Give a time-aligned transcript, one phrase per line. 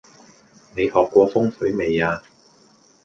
[0.75, 2.23] 你學過風水未呀？